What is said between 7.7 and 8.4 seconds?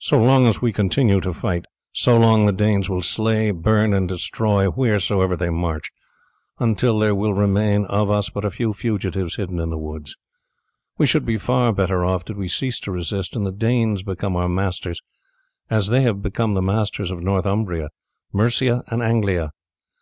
of us